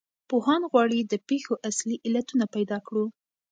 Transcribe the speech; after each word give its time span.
پوهان 0.29 0.61
غواړي 0.71 0.99
د 1.01 1.13
پېښو 1.29 1.53
اصلي 1.69 1.97
علتونه 2.07 2.45
پیدا 2.55 2.77
کړو. 2.87 3.05